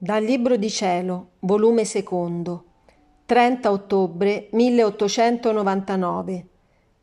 Dal 0.00 0.22
Libro 0.22 0.56
di 0.56 0.70
Cielo, 0.70 1.30
volume 1.40 1.84
secondo, 1.84 2.66
30 3.26 3.68
ottobre 3.68 4.46
1899. 4.52 6.46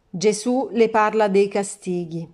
Gesù 0.09 0.69
le 0.71 0.87
parla 0.87 1.27
dei 1.27 1.49
castighi. 1.49 2.25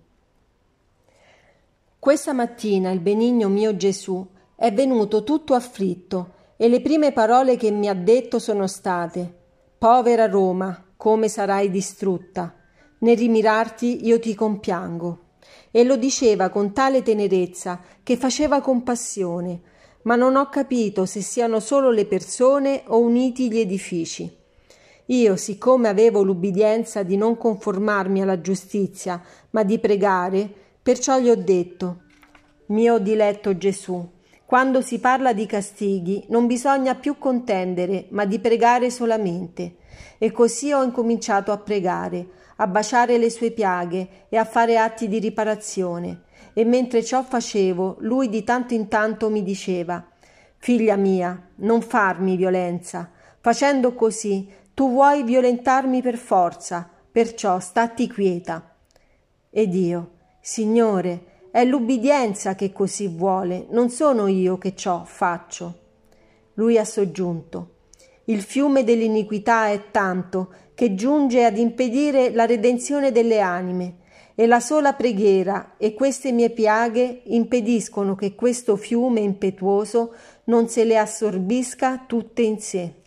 Questa 1.98 2.32
mattina 2.32 2.92
il 2.92 3.00
benigno 3.00 3.48
mio 3.48 3.74
Gesù 3.74 4.24
è 4.54 4.72
venuto 4.72 5.24
tutto 5.24 5.54
afflitto 5.54 6.34
e 6.56 6.68
le 6.68 6.80
prime 6.80 7.10
parole 7.10 7.56
che 7.56 7.72
mi 7.72 7.88
ha 7.88 7.94
detto 7.94 8.38
sono 8.38 8.68
state 8.68 9.38
Povera 9.76 10.28
Roma, 10.28 10.80
come 10.96 11.26
sarai 11.26 11.70
distrutta. 11.70 12.54
Nel 12.98 13.18
rimirarti 13.18 14.06
io 14.06 14.20
ti 14.20 14.32
compiango. 14.36 15.18
E 15.72 15.82
lo 15.82 15.96
diceva 15.96 16.50
con 16.50 16.72
tale 16.72 17.02
tenerezza 17.02 17.80
che 18.04 18.16
faceva 18.16 18.60
compassione 18.60 19.70
ma 20.02 20.16
non 20.16 20.36
ho 20.36 20.48
capito 20.48 21.06
se 21.06 21.20
siano 21.20 21.60
solo 21.60 21.90
le 21.90 22.06
persone 22.06 22.82
o 22.86 22.98
uniti 22.98 23.50
gli 23.50 23.58
edifici. 23.58 24.40
Io, 25.06 25.36
siccome 25.36 25.88
avevo 25.88 26.22
l'ubbidienza 26.22 27.02
di 27.02 27.16
non 27.16 27.36
conformarmi 27.36 28.22
alla 28.22 28.40
giustizia, 28.40 29.20
ma 29.50 29.62
di 29.62 29.78
pregare, 29.78 30.50
perciò 30.80 31.18
gli 31.18 31.28
ho 31.28 31.36
detto 31.36 32.02
Mio 32.66 32.98
diletto 32.98 33.56
Gesù, 33.58 34.08
quando 34.46 34.80
si 34.80 34.98
parla 34.98 35.32
di 35.32 35.46
castighi 35.46 36.24
non 36.28 36.46
bisogna 36.46 36.94
più 36.94 37.18
contendere, 37.18 38.06
ma 38.10 38.24
di 38.24 38.38
pregare 38.38 38.90
solamente. 38.90 39.76
E 40.18 40.30
così 40.30 40.72
ho 40.72 40.82
incominciato 40.82 41.52
a 41.52 41.58
pregare, 41.58 42.26
a 42.56 42.66
baciare 42.66 43.18
le 43.18 43.28
sue 43.28 43.50
piaghe 43.50 44.26
e 44.28 44.36
a 44.36 44.44
fare 44.44 44.78
atti 44.78 45.08
di 45.08 45.18
riparazione 45.18 46.22
e 46.52 46.64
mentre 46.64 47.04
ciò 47.04 47.22
facevo, 47.22 47.96
lui 48.00 48.28
di 48.28 48.44
tanto 48.44 48.74
in 48.74 48.88
tanto 48.88 49.30
mi 49.30 49.42
diceva 49.42 50.06
Figlia 50.56 50.96
mia, 50.96 51.48
non 51.56 51.82
farmi 51.82 52.36
violenza. 52.36 53.10
Facendo 53.40 53.94
così, 53.94 54.48
tu 54.74 54.90
vuoi 54.90 55.24
violentarmi 55.24 56.00
per 56.00 56.16
forza, 56.16 56.88
perciò 57.10 57.58
statti 57.58 58.06
quieta. 58.06 58.76
Ed 59.50 59.74
io, 59.74 60.10
Signore, 60.40 61.48
è 61.50 61.64
l'ubbidienza 61.64 62.54
che 62.54 62.72
così 62.72 63.08
vuole, 63.08 63.66
non 63.70 63.90
sono 63.90 64.28
io 64.28 64.56
che 64.58 64.76
ciò 64.76 65.02
faccio. 65.04 65.78
Lui 66.54 66.78
ha 66.78 66.84
soggiunto 66.84 67.72
il 68.26 68.40
fiume 68.40 68.84
dell'iniquità 68.84 69.68
è 69.68 69.90
tanto 69.90 70.54
che 70.74 70.94
giunge 70.94 71.44
ad 71.44 71.58
impedire 71.58 72.30
la 72.30 72.46
redenzione 72.46 73.10
delle 73.10 73.40
anime 73.40 73.96
e 74.34 74.46
la 74.46 74.60
sola 74.60 74.94
preghiera 74.94 75.74
e 75.76 75.94
queste 75.94 76.32
mie 76.32 76.50
piaghe 76.50 77.22
impediscono 77.24 78.14
che 78.14 78.34
questo 78.34 78.76
fiume 78.76 79.20
impetuoso 79.20 80.14
non 80.44 80.68
se 80.68 80.84
le 80.84 80.98
assorbisca 80.98 82.04
tutte 82.06 82.42
in 82.42 82.58
sé. 82.60 83.01